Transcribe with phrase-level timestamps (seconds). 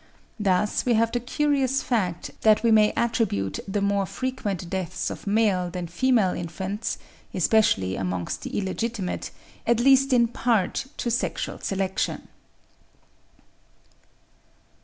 [0.39, 5.27] Thus we have the curious fact that we may attribute the more frequent deaths of
[5.27, 6.97] male than female infants,
[7.35, 9.29] especially amongst the illegitimate,
[9.67, 12.27] at least in part to sexual selection.